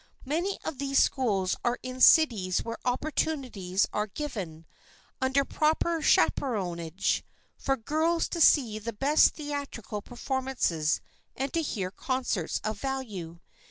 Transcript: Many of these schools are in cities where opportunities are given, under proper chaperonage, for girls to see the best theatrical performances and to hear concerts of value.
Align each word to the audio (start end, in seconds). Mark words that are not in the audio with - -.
Many 0.25 0.59
of 0.65 0.79
these 0.79 0.97
schools 0.97 1.55
are 1.63 1.77
in 1.83 2.01
cities 2.01 2.63
where 2.63 2.79
opportunities 2.85 3.87
are 3.93 4.07
given, 4.07 4.65
under 5.21 5.45
proper 5.45 6.01
chaperonage, 6.01 7.23
for 7.55 7.77
girls 7.77 8.27
to 8.29 8.41
see 8.41 8.79
the 8.79 8.93
best 8.93 9.35
theatrical 9.35 10.01
performances 10.01 11.01
and 11.35 11.53
to 11.53 11.61
hear 11.61 11.91
concerts 11.91 12.59
of 12.63 12.79
value. 12.79 13.41